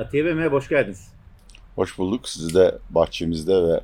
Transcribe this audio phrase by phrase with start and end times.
[0.00, 1.08] Atiye Bey merhaba, hoş geldiniz.
[1.74, 2.28] Hoş bulduk.
[2.28, 3.80] Sizi de bahçemizde ve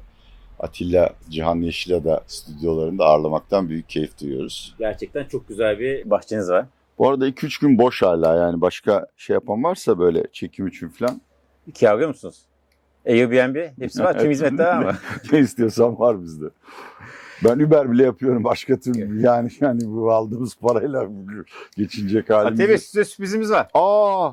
[0.61, 4.75] Atilla Cihan Yeşilada stüdyolarında ağırlamaktan büyük keyif duyuyoruz.
[4.79, 6.67] Gerçekten çok güzel bir bahçeniz var.
[6.99, 11.21] Bu arada 2-3 gün boş hala yani başka şey yapan varsa böyle çekim için falan
[11.75, 12.43] Kiralıyor musunuz?
[13.07, 14.19] Airbnb hepsi var.
[14.19, 14.97] Tüm hizmetler var mı?
[15.33, 16.47] ne istiyorsan var bizde.
[17.45, 21.09] Ben Uber bile yapıyorum başka türlü yani yani bu aldığımız parayla
[21.77, 22.53] geçinecek halimiz.
[22.53, 23.69] Atiye Bey size sürprizimiz var.
[23.75, 24.33] Aa,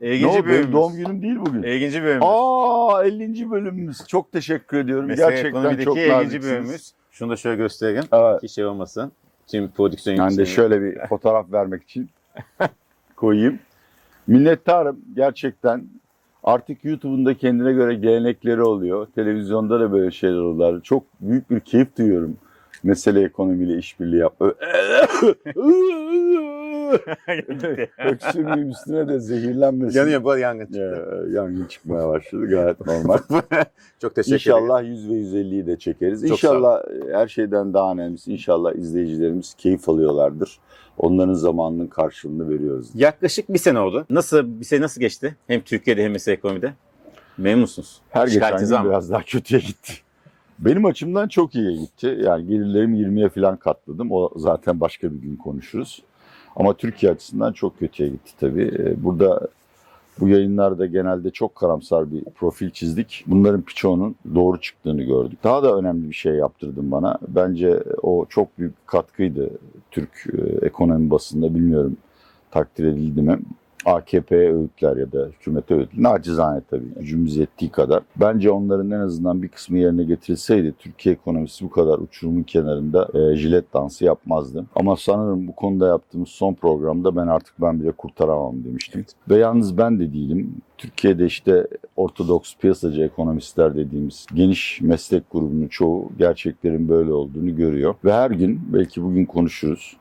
[0.00, 0.48] İlginci ne oldu?
[0.48, 1.62] Benim doğum günüm değil bugün.
[1.62, 2.22] Bir bölümümüz.
[2.22, 3.50] Aa 50.
[3.50, 4.06] bölümümüz.
[4.06, 5.06] Çok teşekkür ediyorum.
[5.06, 6.44] Mesela Gerçekten çok naziksiniz.
[6.44, 6.92] bölümümüz.
[7.10, 8.04] Şunu da şöyle göstereyim.
[8.12, 8.40] Evet.
[8.40, 9.12] Ki şey olmasın.
[9.46, 12.10] Tüm prodüksiyon Ben de şöyle bir fotoğraf vermek için
[13.16, 13.58] koyayım.
[14.26, 15.84] Minnettarım gerçekten.
[16.44, 19.06] Artık YouTube'un da kendine göre gelenekleri oluyor.
[19.14, 20.82] Televizyonda da böyle şeyler oluyor.
[20.82, 22.36] Çok büyük bir keyif duyuyorum.
[22.82, 24.34] Mesele ekonomiyle işbirliği yap.
[27.98, 29.98] Öksürmeyeyim üstüne de zehirlenmesin.
[29.98, 31.06] Yanıyor bu yangın çıktı.
[31.30, 33.18] Ya, yangın çıkmaya başladı gayet normal.
[34.00, 34.64] çok teşekkür ederim.
[34.64, 36.22] İnşallah 100 ve 150'yi de çekeriz.
[36.22, 40.58] Çok inşallah her şeyden daha önemlisi inşallah izleyicilerimiz keyif alıyorlardır.
[40.98, 42.88] Onların zamanının karşılığını veriyoruz.
[42.94, 44.06] Yaklaşık bir sene oldu.
[44.10, 45.36] Nasıl bir sene nasıl geçti?
[45.46, 46.74] Hem Türkiye'de hem mesela ekonomide.
[47.38, 48.00] Memnun musunuz?
[48.10, 48.84] Her geçen gün mı?
[48.84, 49.92] biraz daha kötüye gitti.
[50.58, 52.18] Benim açımdan çok iyiye gitti.
[52.20, 54.12] Yani gelirlerimi 20'ye falan katladım.
[54.12, 56.02] O zaten başka bir gün konuşuruz.
[56.56, 58.74] Ama Türkiye açısından çok kötüye gitti tabii.
[58.78, 59.48] Ee, Burada
[60.20, 63.24] bu yayınlarda genelde çok karamsar bir profil çizdik.
[63.26, 65.38] Bunların birçoğunun doğru çıktığını gördük.
[65.44, 67.18] Daha da önemli bir şey yaptırdın bana.
[67.28, 69.50] Bence o çok büyük katkıydı
[69.90, 71.54] Türk e, ekonomi basında.
[71.54, 71.96] Bilmiyorum
[72.50, 73.38] takdir edildi mi?
[73.84, 76.02] AKP'ye öğütler ya da hükümete öğütler.
[76.02, 78.02] Nacizane tabii gücümüz yettiği kadar.
[78.16, 83.36] Bence onların en azından bir kısmı yerine getirilseydi Türkiye ekonomisi bu kadar uçurumun kenarında e,
[83.36, 84.64] jilet dansı yapmazdı.
[84.76, 89.04] Ama sanırım bu konuda yaptığımız son programda ben artık ben bile kurtaramam demiştim.
[89.30, 90.54] Ve yalnız ben de değilim.
[90.78, 91.66] Türkiye'de işte
[91.96, 97.94] ortodoks piyasacı ekonomistler dediğimiz geniş meslek grubunun çoğu gerçeklerin böyle olduğunu görüyor.
[98.04, 99.96] Ve her gün belki bugün konuşuruz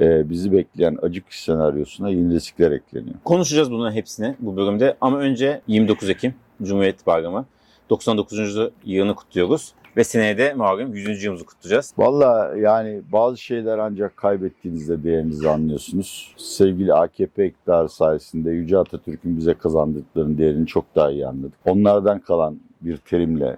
[0.00, 3.14] bizi bekleyen acık senaryosuna yeni riskler ekleniyor.
[3.24, 7.46] Konuşacağız bunların hepsini bu bölümde ama önce 29 Ekim Cumhuriyet Bayramı.
[7.90, 8.58] 99.
[8.84, 9.72] yılını kutluyoruz.
[9.96, 11.24] Ve seneye de malum 100.
[11.24, 11.94] yılımızı kutlayacağız.
[11.98, 16.34] Valla yani bazı şeyler ancak kaybettiğinizde değerinizi anlıyorsunuz.
[16.36, 21.58] Sevgili AKP iktidarı sayesinde Yüce Atatürk'ün bize kazandırdıklarının değerini çok daha iyi anladık.
[21.64, 23.56] Onlardan kalan bir terimle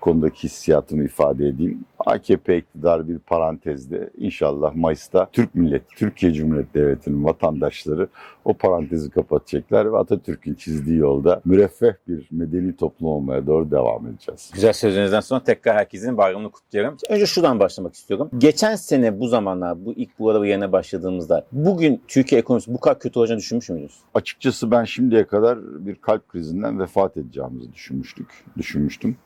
[0.00, 1.84] konudaki hissiyatımı ifade edeyim.
[2.06, 8.08] AKP iktidarı bir parantezde inşallah Mayıs'ta Türk milleti, Türkiye Cumhuriyeti Devleti'nin vatandaşları
[8.44, 14.50] o parantezi kapatacaklar ve Atatürk'ün çizdiği yolda müreffeh bir medeni toplum olmaya doğru devam edeceğiz.
[14.54, 16.96] Güzel sözlerinizden sonra tekrar herkesin bayramını kutluyorum.
[17.08, 18.30] Önce şuradan başlamak istiyorum.
[18.38, 22.98] Geçen sene bu zamanlar, bu ilk bu araba yerine başladığımızda bugün Türkiye ekonomisi bu kadar
[22.98, 23.98] kötü olacağını düşünmüş müydünüz?
[24.14, 29.16] Açıkçası ben şimdiye kadar bir kalp krizinden vefat edeceğimizi düşünmüştük, düşünmüştüm.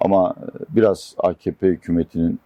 [0.00, 2.40] Ama e, biraz AKP hükümetinin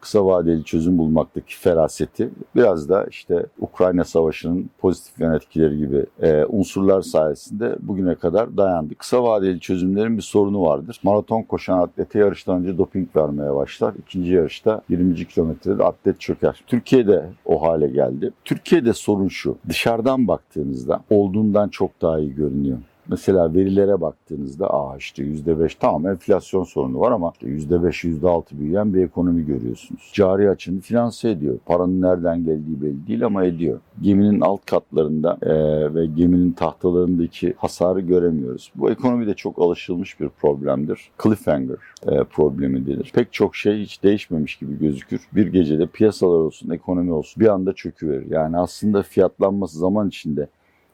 [0.00, 6.44] kısa vadeli çözüm bulmaktaki feraseti, biraz da işte Ukrayna Savaşı'nın pozitif yan etkileri gibi e,
[6.44, 8.94] unsurlar sayesinde bugüne kadar dayandı.
[8.94, 11.00] Kısa vadeli çözümlerin bir sorunu vardır.
[11.02, 13.94] Maraton koşan atlete yarıştan önce doping vermeye başlar.
[13.98, 15.14] İkinci yarışta 20.
[15.14, 16.62] kilometrede atlet çöker.
[16.66, 18.32] Türkiye'de o hale geldi.
[18.44, 19.56] Türkiye'de sorun şu.
[19.68, 22.78] Dışarıdan baktığınızda olduğundan çok daha iyi görünüyor.
[23.08, 28.94] Mesela verilere baktığınızda aa işte %5 tamam enflasyon sorunu var ama işte %5 %6 büyüyen
[28.94, 30.10] bir ekonomi görüyorsunuz.
[30.14, 31.58] Cari açını finanse ediyor.
[31.66, 33.80] Paranın nereden geldiği belli değil ama ediyor.
[34.02, 38.72] Geminin alt katlarında eee, ve geminin tahtalarındaki hasarı göremiyoruz.
[38.76, 41.10] Bu ekonomide çok alışılmış bir problemdir.
[41.22, 41.76] Cliffhanger
[42.10, 43.10] eee, problemi denir.
[43.14, 45.20] Pek çok şey hiç değişmemiş gibi gözükür.
[45.32, 48.30] Bir gecede piyasalar olsun, ekonomi olsun bir anda çöküverir.
[48.30, 50.48] Yani aslında fiyatlanması zaman içinde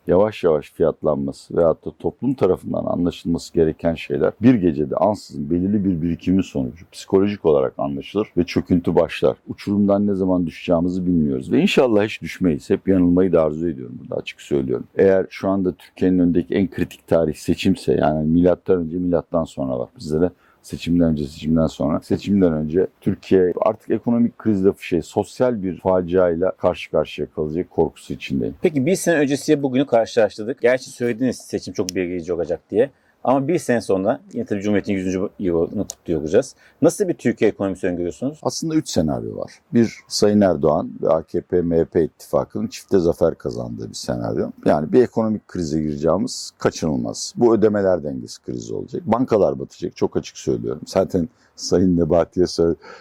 [0.06, 6.02] yavaş yavaş fiyatlanması veyahut da toplum tarafından anlaşılması gereken şeyler bir gecede ansızın belirli bir
[6.02, 9.36] birikimin sonucu psikolojik olarak anlaşılır ve çöküntü başlar.
[9.48, 12.70] Uçurumdan ne zaman düşeceğimizi bilmiyoruz ve inşallah hiç düşmeyiz.
[12.70, 14.86] Hep yanılmayı da arzu ediyorum burada açık söylüyorum.
[14.96, 19.88] Eğer şu anda Türkiye'nin önündeki en kritik tarih seçimse yani milattan önce milattan sonra var
[19.98, 20.30] bizlere
[20.64, 26.90] seçimden önce seçimden sonra seçimden önce Türkiye artık ekonomik krizle şey sosyal bir faciayla karşı
[26.90, 28.54] karşıya kalacak korkusu içindeyim.
[28.62, 30.62] Peki bir sene öncesiyle bugünü karşılaştırdık.
[30.62, 32.90] Gerçi söylediniz seçim çok belirleyici olacak diye.
[33.24, 35.18] Ama bir sene sonra yine tabii Cumhuriyet'in 100.
[35.38, 36.54] yılını kutluyor olacağız.
[36.82, 38.38] Nasıl bir Türkiye ekonomisi öngörüyorsunuz?
[38.42, 39.52] Aslında üç senaryo var.
[39.74, 44.50] Bir Sayın Erdoğan ve AKP-MHP ittifakının çifte zafer kazandığı bir senaryo.
[44.66, 47.32] Yani bir ekonomik krize gireceğimiz kaçınılmaz.
[47.36, 49.02] Bu ödemeler dengesi krizi olacak.
[49.06, 50.82] Bankalar batacak çok açık söylüyorum.
[50.86, 52.46] Zaten Sayın Nebati'ye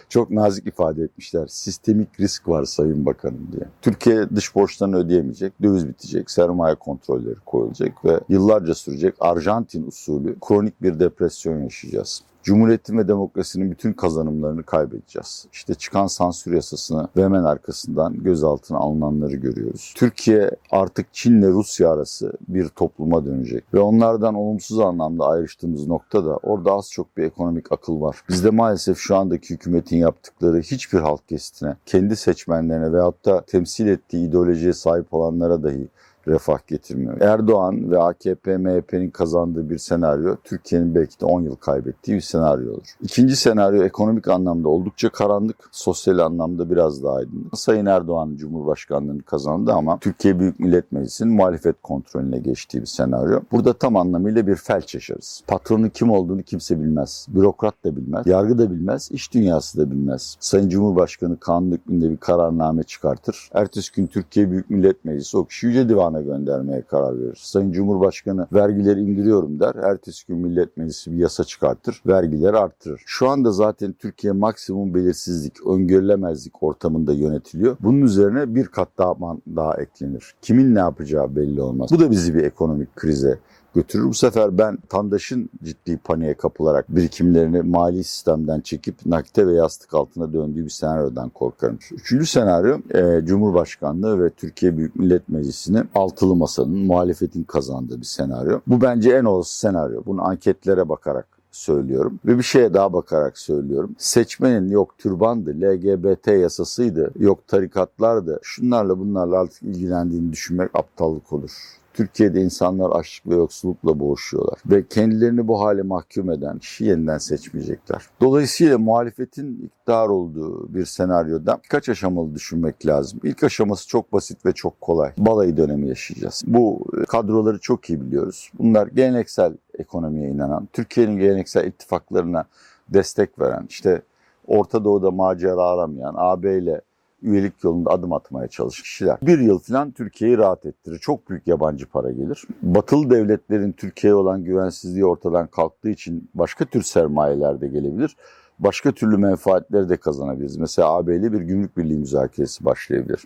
[0.08, 1.46] çok nazik ifade etmişler.
[1.46, 3.64] Sistemik risk var Sayın Bakanım diye.
[3.82, 10.82] Türkiye dış borçlarını ödeyemeyecek, döviz bitecek, sermaye kontrolleri koyulacak ve yıllarca sürecek Arjantin usulü kronik
[10.82, 12.22] bir depresyon yaşayacağız.
[12.44, 15.46] Cumhuriyetin ve demokrasinin bütün kazanımlarını kaybedeceğiz.
[15.52, 19.94] İşte çıkan sansür yasasını ve hemen arkasından gözaltına alınanları görüyoruz.
[19.96, 23.64] Türkiye artık Çin'le Rusya arası bir topluma dönecek.
[23.74, 28.16] Ve onlardan olumsuz anlamda ayrıştığımız noktada orada az çok bir ekonomik akıl var.
[28.28, 34.28] Bizde maalesef şu andaki hükümetin yaptıkları hiçbir halk kesitine, kendi seçmenlerine veyahut da temsil ettiği
[34.28, 35.88] ideolojiye sahip olanlara dahi
[36.28, 37.20] refah getirmiyor.
[37.20, 42.72] Erdoğan ve AKP, MHP'nin kazandığı bir senaryo Türkiye'nin belki de 10 yıl kaybettiği bir senaryo
[42.72, 42.94] olur.
[43.02, 47.58] İkinci senaryo ekonomik anlamda oldukça karanlık, sosyal anlamda biraz daha aydınlık.
[47.58, 53.40] Sayın Erdoğan Cumhurbaşkanlığını kazandı ama Türkiye Büyük Millet Meclisi'nin muhalefet kontrolüne geçtiği bir senaryo.
[53.52, 55.42] Burada tam anlamıyla bir felç yaşarız.
[55.46, 57.26] Patronun kim olduğunu kimse bilmez.
[57.28, 60.36] Bürokrat da bilmez, yargı da bilmez, iş dünyası da bilmez.
[60.40, 63.50] Sayın Cumhurbaşkanı kanun hükmünde bir kararname çıkartır.
[63.54, 67.38] Ertesi gün Türkiye Büyük Millet Meclisi o kişi Yüce Divan göndermeye karar verir.
[67.42, 69.74] Sayın Cumhurbaşkanı vergileri indiriyorum der.
[69.74, 72.02] Ertesi gün Millet Meclisi bir yasa çıkartır.
[72.06, 73.02] Vergileri arttırır.
[73.06, 77.76] Şu anda zaten Türkiye maksimum belirsizlik, öngörülemezlik ortamında yönetiliyor.
[77.80, 79.14] Bunun üzerine bir kat daha,
[79.56, 80.34] daha eklenir.
[80.42, 81.90] Kimin ne yapacağı belli olmaz.
[81.92, 83.38] Bu da bizi bir ekonomik krize
[83.74, 84.04] götürür.
[84.04, 90.32] Bu sefer ben tandaşın ciddi paniğe kapılarak birikimlerini mali sistemden çekip nakite ve yastık altına
[90.32, 91.78] döndüğü bir senaryodan korkarım.
[91.92, 98.60] Üçüncü senaryo e, Cumhurbaşkanlığı ve Türkiye Büyük Millet Meclisi'ni altılı masanın muhalefetin kazandığı bir senaryo.
[98.66, 100.02] Bu bence en olası senaryo.
[100.06, 102.20] Bunu anketlere bakarak söylüyorum.
[102.26, 103.94] Ve bir şeye daha bakarak söylüyorum.
[103.98, 111.50] Seçmenin yok türbandı, LGBT yasasıydı, yok tarikatlardı, şunlarla bunlarla artık ilgilendiğini düşünmek aptallık olur.
[111.94, 114.58] Türkiye'de insanlar açlık ve yoksullukla boğuşuyorlar.
[114.66, 118.06] Ve kendilerini bu hale mahkum eden kişi yeniden seçmeyecekler.
[118.20, 123.20] Dolayısıyla muhalefetin iktidar olduğu bir senaryoda birkaç aşamalı düşünmek lazım.
[123.22, 125.12] İlk aşaması çok basit ve çok kolay.
[125.18, 126.42] Balayı dönemi yaşayacağız.
[126.46, 128.50] Bu kadroları çok iyi biliyoruz.
[128.58, 132.44] Bunlar geleneksel ekonomiye inanan, Türkiye'nin geleneksel ittifaklarına
[132.88, 134.02] destek veren, işte
[134.46, 136.80] Orta Doğu'da macera aramayan, AB ile
[137.24, 139.18] üyelik yolunda adım atmaya çalışan kişiler.
[139.22, 140.98] Bir yıl falan Türkiye'yi rahat ettirir.
[140.98, 142.44] Çok büyük yabancı para gelir.
[142.62, 148.16] Batılı devletlerin Türkiye'ye olan güvensizliği ortadan kalktığı için başka tür sermayeler de gelebilir.
[148.58, 150.56] Başka türlü menfaatleri de kazanabiliriz.
[150.56, 153.24] Mesela AB ile bir gümrük birliği müzakeresi başlayabilir.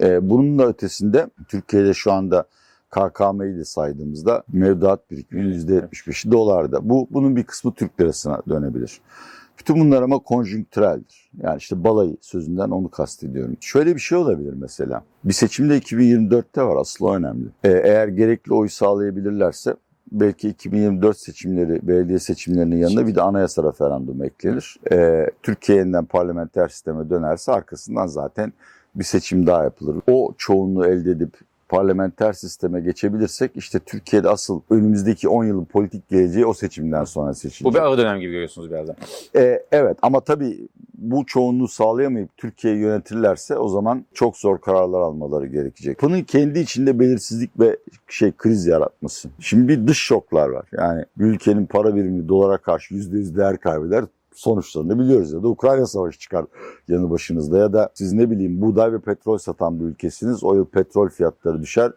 [0.00, 2.46] Ee, bunun da ötesinde Türkiye'de şu anda
[2.90, 6.88] KKM'yi de saydığımızda mevduat birikimi %75'i dolarda.
[6.88, 9.00] Bu bunun bir kısmı Türk lirasına dönebilir.
[9.58, 11.30] Bütün bunlar ama konjonktüreldir.
[11.42, 13.56] Yani işte balayı sözünden onu kastediyorum.
[13.60, 15.04] Şöyle bir şey olabilir mesela.
[15.24, 17.46] Bir seçimde 2024'te var asıl o önemli.
[17.64, 19.74] Ee, eğer gerekli oy sağlayabilirlerse
[20.12, 24.76] belki 2024 seçimleri, belediye seçimlerinin yanında bir de anayasa referandumu eklenir.
[24.92, 28.52] Ee, Türkiye parlamenter sisteme dönerse arkasından zaten
[28.94, 29.96] bir seçim daha yapılır.
[30.06, 31.34] O çoğunluğu elde edip
[31.74, 37.64] parlamenter sisteme geçebilirsek işte Türkiye'de asıl önümüzdeki 10 yılın politik geleceği o seçimden sonra seçilecek.
[37.64, 38.96] Bu bir ara dönem gibi görüyorsunuz birazdan.
[39.36, 45.46] Ee, evet ama tabii bu çoğunluğu sağlayamayıp Türkiye'yi yönetirlerse o zaman çok zor kararlar almaları
[45.46, 46.02] gerekecek.
[46.02, 47.76] Bunun kendi içinde belirsizlik ve
[48.08, 49.28] şey kriz yaratması.
[49.40, 50.66] Şimdi bir dış şoklar var.
[50.72, 56.18] Yani ülkenin para birimi dolara karşı %100 değer kaybeder sonuçlarını biliyoruz ya da Ukrayna savaşı
[56.18, 56.44] çıkar
[56.88, 60.44] yanı başınızda ya da siz ne bileyim buğday ve petrol satan bir ülkesiniz.
[60.44, 61.92] O yıl petrol fiyatları düşer.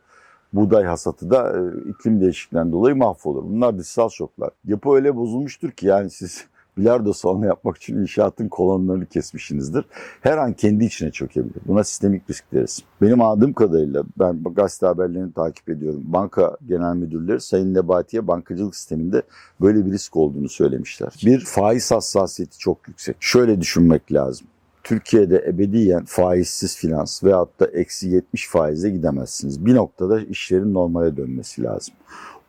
[0.53, 3.43] Buğday hasatı da e, iklim değişikliğinden dolayı mahvolur.
[3.43, 4.49] Bunlar dışsal şoklar.
[4.65, 6.45] Yapı öyle bozulmuştur ki yani siz
[6.77, 9.85] bilardo salonu yapmak için inşaatın kolonlarını kesmişsinizdir.
[10.21, 11.61] Her an kendi içine çökebilir.
[11.67, 12.83] Buna sistemik risk deriz.
[13.01, 16.01] Benim anladığım kadarıyla ben gazete haberlerini takip ediyorum.
[16.03, 19.21] Banka genel müdürleri Sayın Nebati'ye bankacılık sisteminde
[19.61, 21.13] böyle bir risk olduğunu söylemişler.
[21.25, 23.15] Bir faiz hassasiyeti çok yüksek.
[23.19, 24.47] Şöyle düşünmek lazım.
[24.87, 29.65] Türkiye'de ebediyen faizsiz finans veyahut da eksi 70 faize gidemezsiniz.
[29.65, 31.93] Bir noktada işlerin normale dönmesi lazım.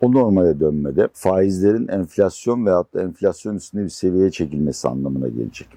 [0.00, 5.68] O normale dönmede faizlerin enflasyon veyahut da enflasyon üstünde bir seviyeye çekilmesi anlamına gelecek.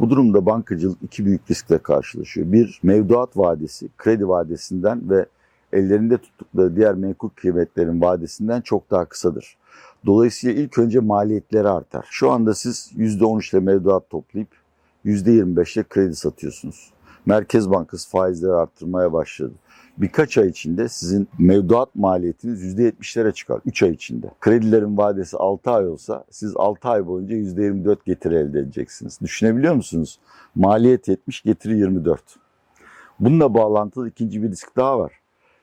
[0.00, 2.52] Bu durumda bankacılık iki büyük riskle karşılaşıyor.
[2.52, 5.26] Bir, mevduat vadesi, kredi vadesinden ve
[5.72, 9.56] ellerinde tuttukları diğer menkul kıymetlerin vadesinden çok daha kısadır.
[10.06, 12.06] Dolayısıyla ilk önce maliyetleri artar.
[12.10, 14.48] Şu anda siz %13 ile mevduat toplayıp
[15.04, 16.90] %25 ile kredi satıyorsunuz.
[17.26, 19.52] Merkez Bankası faizleri arttırmaya başladı.
[19.98, 23.60] Birkaç ay içinde sizin mevduat maliyetiniz %70'lere çıkar.
[23.66, 24.30] 3 ay içinde.
[24.40, 29.20] Kredilerin vadesi 6 ay olsa siz 6 ay boyunca %24 getiri elde edeceksiniz.
[29.20, 30.18] Düşünebiliyor musunuz?
[30.54, 32.22] Maliyet 70, getiri 24.
[33.20, 35.12] Bununla bağlantılı ikinci bir risk daha var.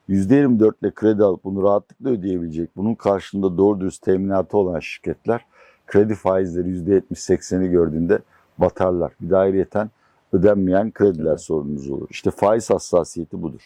[0.09, 5.45] %24 ile kredi alıp bunu rahatlıkla ödeyebilecek, bunun karşılığında doğru dürüst teminatı olan şirketler
[5.87, 8.19] kredi faizleri %70-80'i gördüğünde
[8.57, 9.11] batarlar.
[9.21, 9.89] Bir de ayrıyeten
[10.33, 12.07] ödenmeyen krediler sorununuz olur.
[12.09, 13.61] İşte faiz hassasiyeti budur.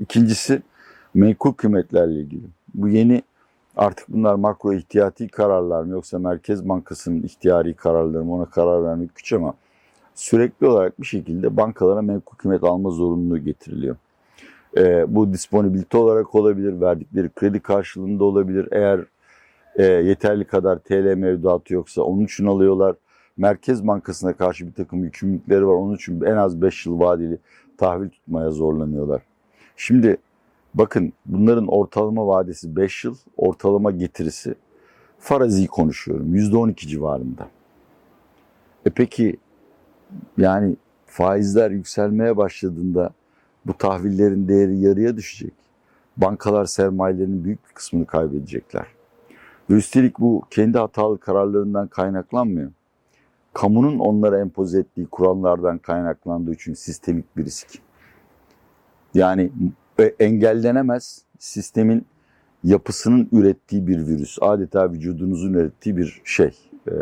[0.00, 0.62] İkincisi
[1.14, 2.46] menkul kıymetlerle ilgili.
[2.74, 3.22] Bu yeni
[3.76, 9.16] artık bunlar makro ihtiyati kararlar mı yoksa Merkez Bankası'nın ihtiyari kararları mı ona karar vermek
[9.16, 9.54] güç ama
[10.14, 13.96] sürekli olarak bir şekilde bankalara menkul kıymet alma zorunluluğu getiriliyor.
[14.76, 18.68] Ee, bu disponibilite olarak olabilir, verdikleri kredi karşılığında olabilir.
[18.72, 19.00] Eğer
[19.76, 22.96] e, yeterli kadar TL mevduatı yoksa onun için alıyorlar.
[23.36, 25.74] Merkez Bankası'na karşı bir takım yükümlülükleri var.
[25.74, 27.38] Onun için en az 5 yıl vadeli
[27.78, 29.29] tahvil tutmaya zorlanıyorlar.
[29.82, 30.16] Şimdi
[30.74, 34.54] bakın bunların ortalama vadesi 5 yıl, ortalama getirisi
[35.18, 37.48] farazi konuşuyorum %12 civarında.
[38.86, 39.36] E peki
[40.38, 43.10] yani faizler yükselmeye başladığında
[43.66, 45.54] bu tahvillerin değeri yarıya düşecek.
[46.16, 48.86] Bankalar sermayelerinin büyük bir kısmını kaybedecekler.
[49.70, 52.70] Ve üstelik bu kendi hatalı kararlarından kaynaklanmıyor.
[53.52, 57.89] Kamunun onlara empoze ettiği kurallardan kaynaklandığı için sistemik bir risk.
[59.14, 59.50] Yani
[59.98, 62.06] e, engellenemez sistemin
[62.64, 64.38] yapısının ürettiği bir virüs.
[64.40, 66.58] Adeta vücudunuzun ürettiği bir şey.
[66.88, 66.92] E,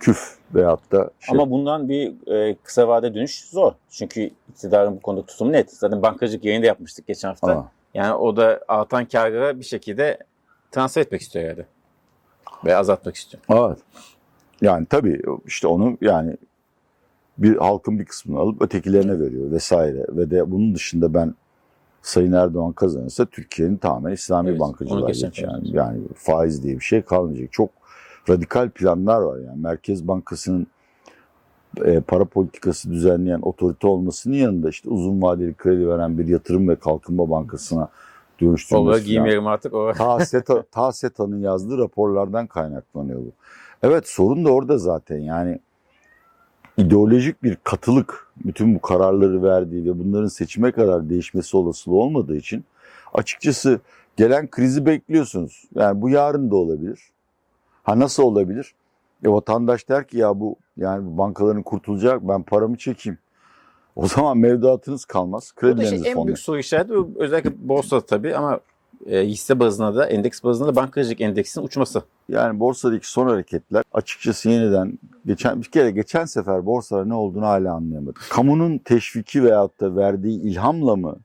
[0.00, 1.38] küf veyahut da şey.
[1.38, 3.72] Ama bundan bir e, kısa vade dönüş zor.
[3.90, 5.70] Çünkü iktidarın bu konuda tutumu net.
[5.72, 7.52] Zaten bankacılık yayını da yapmıştık geçen hafta.
[7.52, 10.18] Ama Yani o da artan karları bir şekilde
[10.70, 11.66] transfer etmek istiyor herhalde.
[12.64, 13.42] Ve azaltmak istiyor.
[13.50, 13.78] Evet.
[14.60, 16.36] Yani tabii işte onu yani
[17.42, 20.06] bir halkın bir kısmını alıp ötekilerine veriyor vesaire.
[20.08, 21.34] Ve de bunun dışında ben
[22.02, 25.48] Sayın Erdoğan kazanırsa Türkiye'nin tamamen İslami Evet, bankacılığa geçer.
[25.52, 27.52] Yani, yani faiz diye bir şey kalmayacak.
[27.52, 27.70] Çok
[28.28, 29.60] radikal planlar var yani.
[29.60, 30.66] Merkez Bankası'nın
[31.84, 36.76] e, para politikası düzenleyen otorite olmasının yanında işte uzun vadeli kredi veren bir yatırım ve
[36.76, 37.88] kalkınma bankasına Ola
[38.40, 39.04] dönüştürülmesi falan.
[39.04, 39.74] giymeyelim artık.
[39.74, 43.32] O Ta, SETA, ta SETA'nın yazdığı raporlardan kaynaklanıyor bu.
[43.82, 45.58] Evet sorun da orada zaten yani
[46.80, 52.64] ideolojik bir katılık bütün bu kararları verdiği ve bunların seçime kadar değişmesi olasılığı olmadığı için
[53.14, 53.80] açıkçası
[54.16, 55.64] gelen krizi bekliyorsunuz.
[55.74, 57.00] Yani bu yarın da olabilir.
[57.82, 58.74] Ha nasıl olabilir?
[59.24, 63.18] E vatandaş der ki ya bu yani bu bankaların kurtulacak ben paramı çekeyim.
[63.96, 65.52] O zaman mevduatınız kalmaz.
[65.56, 68.60] Bu da Kredileriniz işte en büyük soru işareti özellikle borsada tabii ama
[69.06, 72.02] e, hisse bazında da endeks bazında da bankacılık endeksinin uçması.
[72.28, 77.74] Yani borsadaki son hareketler açıkçası yeniden geçen bir kere geçen sefer borsada ne olduğunu hala
[77.74, 78.22] anlayamadım.
[78.30, 81.16] Kamunun teşviki veyahut da verdiği ilhamla mı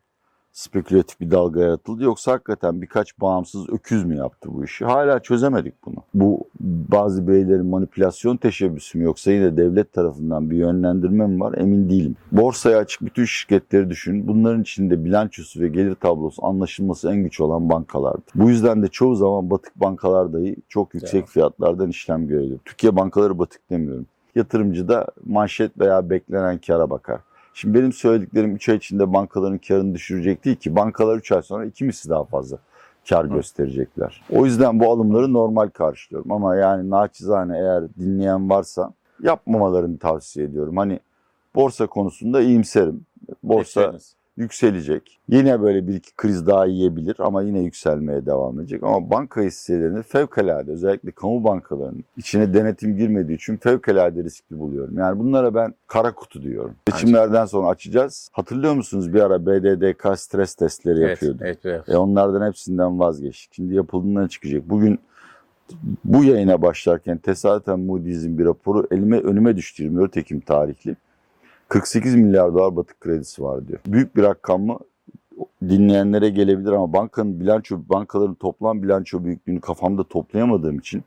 [0.55, 4.85] spekülatif bir dalga yaratıldı yoksa hakikaten birkaç bağımsız öküz mü yaptı bu işi?
[4.85, 5.95] Hala çözemedik bunu.
[6.13, 6.43] Bu
[6.91, 12.15] bazı bireylerin manipülasyon teşebbüsü mü yoksa yine devlet tarafından bir yönlendirme mi var emin değilim.
[12.31, 14.27] Borsaya açık bütün şirketleri düşün.
[14.27, 18.23] Bunların içinde bilançosu ve gelir tablosu anlaşılması en güç olan bankalardır.
[18.35, 21.29] Bu yüzden de çoğu zaman batık bankalar dahi çok yüksek Evet.
[21.29, 22.59] fiyatlardan işlem görüyor.
[22.65, 24.05] Türkiye bankaları batık demiyorum.
[24.35, 27.19] Yatırımcı da manşet veya beklenen kara bakar.
[27.55, 30.75] Şimdi benim söylediklerim 3 ay içinde bankaların karını düşürecek değil ki.
[30.75, 32.57] Bankalar 3 ay sonra iki misli daha fazla
[33.09, 34.21] kar gösterecekler.
[34.29, 36.31] O yüzden bu alımları normal karşılıyorum.
[36.31, 38.93] Ama yani naçizane eğer dinleyen varsa
[39.23, 40.77] yapmamalarını tavsiye ediyorum.
[40.77, 40.99] Hani
[41.55, 43.05] borsa konusunda iyimserim.
[43.43, 44.15] Borsa Bekleriniz.
[44.37, 45.19] Yükselecek.
[45.29, 48.83] Yine böyle bir iki kriz daha yiyebilir ama yine yükselmeye devam edecek.
[48.83, 54.97] Ama banka hisselerini fevkalade özellikle kamu bankalarının içine denetim girmediği için fevkalade riskli buluyorum.
[54.97, 56.75] Yani bunlara ben kara kutu diyorum.
[56.91, 58.29] Seçimlerden sonra açacağız.
[58.31, 61.37] Hatırlıyor musunuz bir ara BDDK stres testleri Evet, yapıyordu.
[61.41, 61.89] evet, evet.
[61.89, 63.53] E onlardan hepsinden vazgeçtik.
[63.53, 64.69] Şimdi yapıldığından çıkacak.
[64.69, 64.99] Bugün
[66.05, 70.95] bu yayına başlarken tesadüfen Moody's'in bir raporu elime önüme düştü 24 Ekim tarihli.
[71.69, 73.79] 48 milyar dolar batık kredisi var diyor.
[73.87, 74.79] Büyük bir rakam mı?
[75.61, 81.03] Dinleyenlere gelebilir ama bankanın bilanço, bankaların toplam bilanço büyüklüğünü kafamda toplayamadığım için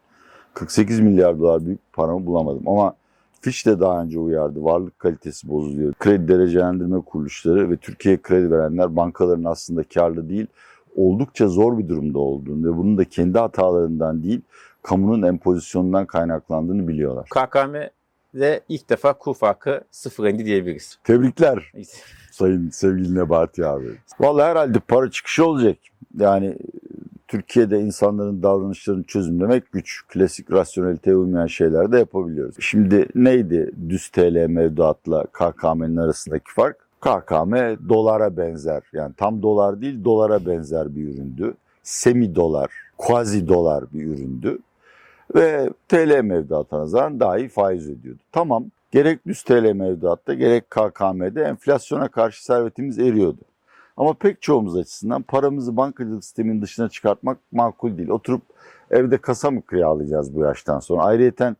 [0.54, 2.68] 48 milyar dolar büyük paramı bulamadım.
[2.68, 2.94] Ama
[3.40, 4.64] Fitch de daha önce uyardı.
[4.64, 5.92] Varlık kalitesi bozuluyor.
[5.92, 10.46] Kredi derecelendirme kuruluşları ve Türkiye'ye kredi verenler bankaların aslında karlı değil,
[10.96, 14.40] oldukça zor bir durumda olduğunu ve bunun da kendi hatalarından değil,
[14.82, 17.28] kamunun empozisyonundan kaynaklandığını biliyorlar.
[18.38, 20.98] KKM'de ilk defa kur farkı sıfır indi diyebiliriz.
[21.04, 21.72] Tebrikler
[22.32, 23.86] Sayın sevgili Nebati abi.
[24.20, 25.76] Vallahi herhalde para çıkışı olacak.
[26.18, 26.56] Yani
[27.28, 30.02] Türkiye'de insanların davranışlarını çözümlemek güç.
[30.08, 32.56] Klasik rasyoneliteye uymayan şeyler de yapabiliyoruz.
[32.60, 36.76] Şimdi neydi düz TL mevduatla KKM'nin arasındaki fark?
[37.00, 37.54] KKM
[37.88, 38.82] dolara benzer.
[38.92, 41.54] Yani tam dolar değil dolara benzer bir üründü.
[41.82, 44.58] Semi dolar, quasi dolar bir üründü.
[45.34, 46.22] Ve TL
[47.20, 48.20] daha iyi faiz ödüyordu.
[48.32, 53.40] Tamam gerek düz TL mevduatta gerek KKM'de enflasyona karşı servetimiz eriyordu.
[53.96, 58.08] Ama pek çoğumuz açısından paramızı bankacılık sisteminin dışına çıkartmak makul değil.
[58.08, 58.42] Oturup
[58.90, 61.02] evde kasa mı kiralayacağız bu yaştan sonra?
[61.02, 61.56] Ayrıyeten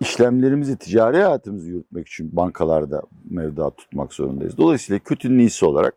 [0.00, 4.58] işlemlerimizi, ticari hayatımızı yürütmek için bankalarda mevduat tutmak zorundayız.
[4.58, 5.94] Dolayısıyla kötünün iyisi olarak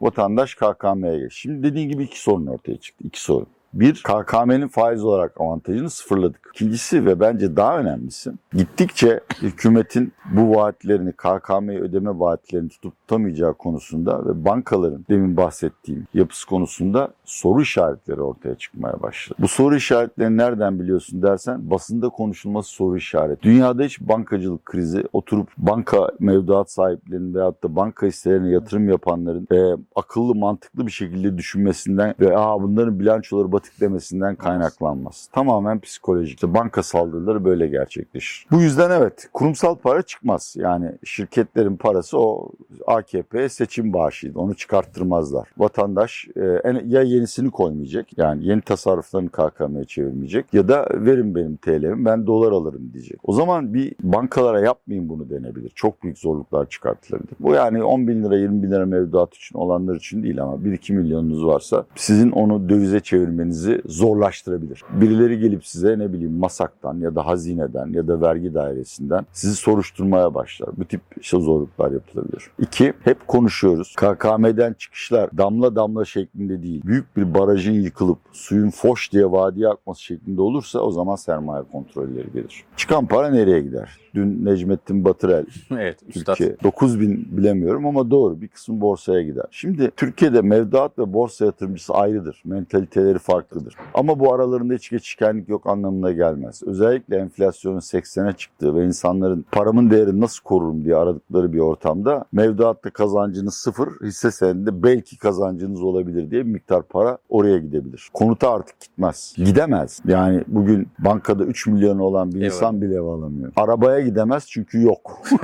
[0.00, 1.32] vatandaş KKM'ye geç.
[1.34, 3.04] Şimdi dediğin gibi iki sorun ortaya çıktı.
[3.06, 3.46] İki sorun.
[3.80, 6.50] Bir, KKM'nin faiz olarak avantajını sıfırladık.
[6.54, 14.26] İkincisi ve bence daha önemlisi, gittikçe hükümetin bu vaatlerini, KKM'ye ödeme vaatlerini tutup tutamayacağı konusunda
[14.26, 19.38] ve bankaların demin bahsettiğim yapısı konusunda soru işaretleri ortaya çıkmaya başladı.
[19.42, 23.42] Bu soru işaretlerini nereden biliyorsun dersen basında konuşulması soru işareti.
[23.42, 29.76] Dünyada hiç bankacılık krizi oturup banka mevduat sahiplerinin veyahut da banka hisselerine yatırım yapanların e,
[29.96, 35.28] akıllı mantıklı bir şekilde düşünmesinden ve Aa, bunların bilançoları batık demesinden kaynaklanmaz.
[35.32, 36.34] Tamamen psikolojik.
[36.34, 38.46] İşte banka saldırıları böyle gerçekleşir.
[38.50, 40.54] Bu yüzden evet kurumsal para çıkmaz.
[40.58, 42.50] Yani şirketlerin parası o
[42.86, 44.38] AKP seçim bağışıydı.
[44.38, 45.48] Onu çıkarttırmazlar.
[45.58, 46.40] Vatandaş e,
[46.86, 48.18] ya yenisini koymayacak.
[48.18, 50.54] Yani yeni tasarruflarını KKM'ye çevirmeyecek.
[50.54, 53.18] Ya da verin benim TL'mi ben dolar alırım diyecek.
[53.24, 55.72] O zaman bir bankalara yapmayın bunu denebilir.
[55.74, 57.34] Çok büyük zorluklar çıkartılabilir.
[57.40, 60.92] Bu yani 10 bin lira 20 bin lira mevduat için olanlar için değil ama 1-2
[60.92, 64.82] milyonunuz varsa sizin onu dövize çevirmenizi zorlaştırabilir.
[65.00, 70.34] Birileri gelip size ne bileyim masaktan ya da hazineden ya da vergi dairesinden sizi soruşturmaya
[70.34, 70.68] başlar.
[70.76, 72.50] Bu tip işte zorluklar yapılabilir.
[72.58, 73.94] İki, hep konuşuyoruz.
[73.96, 76.82] KKM'den çıkışlar damla damla şeklinde değil.
[76.84, 82.32] Büyük bir barajın yıkılıp suyun foş diye vadiye akması şeklinde olursa o zaman sermaye kontrolleri
[82.32, 82.64] gelir.
[82.76, 83.98] Çıkan para nereye gider?
[84.14, 86.34] Dün Necmettin Batırel evet, üstad.
[86.34, 89.44] Türkiye 9 bin bilemiyorum ama doğru bir kısmı borsaya gider.
[89.50, 92.42] Şimdi Türkiye'de mevduat ve borsa yatırımcısı ayrıdır.
[92.44, 93.74] Mentaliteleri farklıdır.
[93.94, 96.62] Ama bu aralarında hiç geçişkenlik yok anlamına gelmez.
[96.66, 102.90] Özellikle enflasyonun 80'e çıktığı ve insanların paramın değerini nasıl korurum diye aradıkları bir ortamda mevduatta
[102.90, 106.95] kazancınız sıfır, hisse senedinde belki kazancınız olabilir diye bir miktar para
[107.28, 108.10] oraya gidebilir.
[108.14, 109.34] Konuta artık gitmez.
[109.36, 110.00] Gidemez.
[110.06, 112.52] Yani bugün bankada 3 milyon olan bir Evet.
[112.52, 113.52] insan bile ev alamıyor.
[113.56, 115.22] Arabaya gidemez çünkü yok.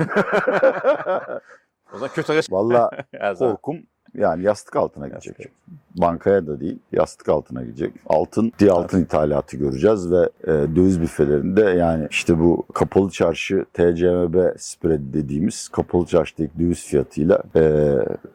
[1.93, 2.33] O zaman kötü.
[2.51, 2.89] Valla
[3.39, 3.77] korkum
[4.13, 5.39] yani yastık altına gidecek.
[5.39, 5.55] Yastık.
[5.95, 7.93] Bankaya da değil, yastık altına gidecek.
[8.07, 14.35] Altın, diye altın ithalatı göreceğiz ve e, döviz büfelerinde yani işte bu kapalı çarşı TCMB
[14.57, 17.61] spread dediğimiz kapalı çarşıdaki döviz fiyatıyla e,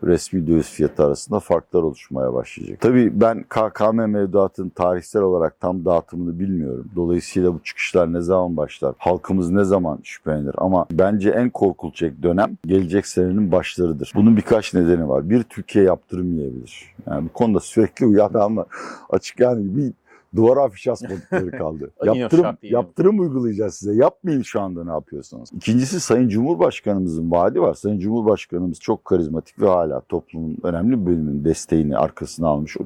[0.04, 2.80] resmi döviz fiyatı arasında farklar oluşmaya başlayacak.
[2.80, 6.90] Tabii ben KKM mevduatının tarihsel olarak tam dağıtımını bilmiyorum.
[6.96, 8.94] Dolayısıyla bu çıkışlar ne zaman başlar?
[8.98, 10.54] Halkımız ne zaman şüphelenir?
[10.58, 14.12] Ama bence en korkulacak dönem gelecek senenin başlarıdır.
[14.14, 15.30] Bunun birkaç nedeni var.
[15.30, 16.94] Bir, Türkiye yaptırım yiyebilir.
[17.06, 18.66] Yani bu konuda sürekli uyanan ama
[19.10, 19.92] açık yani bir
[20.36, 21.90] duvara afiş asmadıkları kaldı.
[22.04, 23.94] Yaptırım, yaptırım uygulayacağız size.
[23.94, 25.52] Yapmayın şu anda ne yapıyorsanız.
[25.52, 27.74] İkincisi Sayın Cumhurbaşkanımızın vaadi var.
[27.74, 32.76] Sayın Cumhurbaşkanımız çok karizmatik ve hala toplumun önemli bir bölümünün desteğini arkasına almış.
[32.76, 32.84] O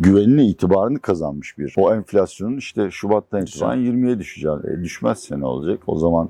[0.00, 1.74] güvenini, itibarını kazanmış bir.
[1.78, 4.54] O enflasyonun işte Şubat'tan itibaren 20'ye düşeceği.
[4.54, 5.80] E, düşmezse ne olacak?
[5.86, 6.28] O zaman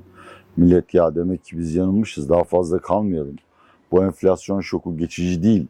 [0.57, 3.35] millet ya demek ki biz yanılmışız daha fazla kalmayalım.
[3.91, 5.67] Bu enflasyon şoku geçici değil.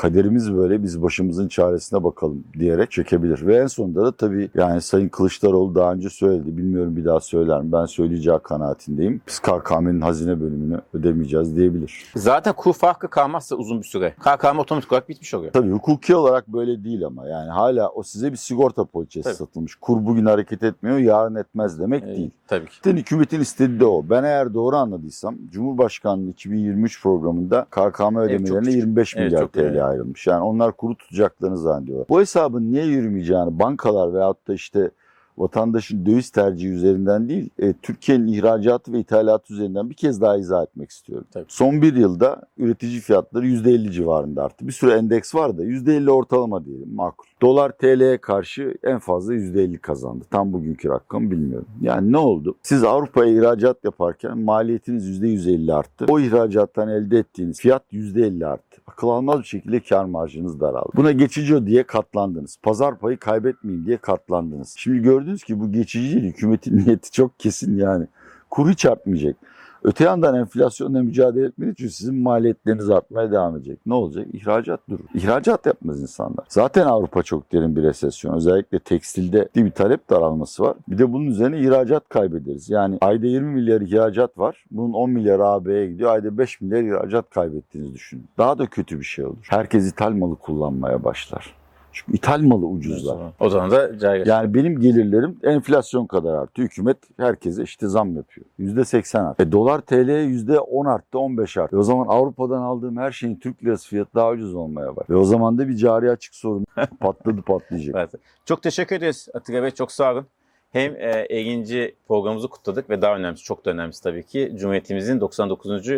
[0.00, 3.46] Kaderimiz böyle biz başımızın çaresine bakalım diyerek çekebilir.
[3.46, 6.56] Ve en sonunda da tabii yani Sayın Kılıçdaroğlu daha önce söyledi.
[6.56, 7.72] Bilmiyorum bir daha söyler mi?
[7.72, 9.20] Ben söyleyeceği kanaatindeyim.
[9.28, 12.04] Biz KKM'nin hazine bölümünü ödemeyeceğiz diyebilir.
[12.16, 14.14] Zaten kur farkı kalmazsa uzun bir süre.
[14.20, 15.52] KKM otomatik olarak bitmiş oluyor.
[15.52, 19.34] Tabii hukuki olarak böyle değil ama yani hala o size bir sigorta poliçesi Tabii.
[19.34, 19.74] satılmış.
[19.74, 22.30] Kur bugün hareket etmiyor, yarın etmez demek Ee, değil.
[22.48, 22.76] Tabii ki.
[22.76, 24.04] Zaten hükümetin istediği de o.
[24.10, 28.74] Ben eğer doğru anladıysam Cumhurbaşkanlığı 2023 programında KKM ödemelerine küçük.
[28.74, 29.89] 25 Evet, milyar çok TL.
[29.90, 30.26] Ayrılmış.
[30.26, 32.08] Yani onlar kuru tutacaklarını zannediyorlar.
[32.08, 34.90] Bu hesabın niye yürümeyeceğini bankalar veyahut da işte
[35.38, 40.62] vatandaşın döviz tercihi üzerinden değil, e, Türkiye'nin ihracatı ve ithalatı üzerinden bir kez daha izah
[40.62, 41.26] etmek istiyorum.
[41.32, 41.44] Tabii.
[41.48, 44.66] Son bir yılda üretici fiyatları %50 civarında arttı.
[44.66, 47.24] Bir sürü endeks var da %50 ortalama diyelim makul.
[47.42, 50.24] Dolar TL'ye karşı en fazla %50 kazandı.
[50.30, 51.68] Tam bugünkü rakam bilmiyorum.
[51.80, 52.56] Yani ne oldu?
[52.62, 56.06] Siz Avrupa'ya ihracat yaparken maliyetiniz %150 arttı.
[56.08, 58.80] O ihracattan elde ettiğiniz fiyat %50 arttı.
[58.86, 60.90] Akıl almaz bir şekilde kar marjınız daraldı.
[60.96, 62.56] Buna geçici diye katlandınız.
[62.62, 64.74] Pazar payı kaybetmeyin diye katlandınız.
[64.76, 66.32] Şimdi gördünüz ki bu geçici değil.
[66.32, 68.06] Hükümetin niyeti çok kesin yani.
[68.50, 69.36] Kur hiç artmayacak.
[69.84, 73.78] Öte yandan enflasyonla mücadele etmeniz için sizin maliyetleriniz artmaya devam edecek.
[73.86, 74.26] Ne olacak?
[74.32, 75.04] İhracat durur.
[75.14, 76.44] İhracat yapmaz insanlar.
[76.48, 78.34] Zaten Avrupa çok derin bir resesyon.
[78.34, 80.76] Özellikle tekstilde bir talep daralması var.
[80.88, 82.70] Bir de bunun üzerine ihracat kaybederiz.
[82.70, 84.64] Yani ayda 20 milyar ihracat var.
[84.70, 86.10] Bunun 10 milyar AB'ye gidiyor.
[86.10, 88.24] Ayda 5 milyar ihracat kaybettiğinizi düşünün.
[88.38, 89.46] Daha da kötü bir şey olur.
[89.48, 91.59] Herkes ithal malı kullanmaya başlar.
[91.92, 93.18] Çünkü ithal malı ucuzlar.
[93.40, 94.26] O zaman da caygaç.
[94.28, 96.62] Yani benim gelirlerim enflasyon kadar arttı.
[96.62, 98.46] Hükümet herkese işte zam yapıyor.
[98.58, 99.42] %80 arttı.
[99.42, 101.76] E, dolar TL'ye %10 arttı, 15 arttı.
[101.76, 105.06] E, o zaman Avrupa'dan aldığım her şeyin Türk lirası fiyatı daha ucuz olmaya var.
[105.10, 106.66] Ve o zaman da bir cari açık sorun
[107.00, 107.94] patladı patlayacak.
[107.98, 108.10] Evet.
[108.44, 109.70] Çok teşekkür ederiz Atilla Bey.
[109.70, 110.26] Çok sağ olun.
[110.72, 111.94] Hem e, 50.
[112.08, 115.88] programımızı kutladık ve daha önemlisi, çok da önemlisi tabii ki Cumhuriyetimizin 99.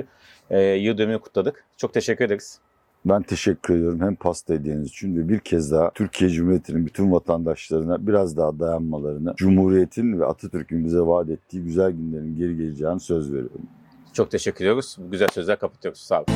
[0.50, 1.64] E, yıl dönümünü kutladık.
[1.76, 2.60] Çok teşekkür ederiz.
[3.04, 8.06] Ben teşekkür ediyorum hem pasta hediyeniz için ve bir kez daha Türkiye Cumhuriyeti'nin bütün vatandaşlarına
[8.06, 13.66] biraz daha dayanmalarını, Cumhuriyet'in ve Atatürk'ün bize vaat ettiği güzel günlerin geri geleceğini söz veriyorum.
[14.12, 14.96] Çok teşekkür ediyoruz.
[14.98, 16.00] Bu güzel sözler kapatıyoruz.
[16.00, 16.26] Sağ olun.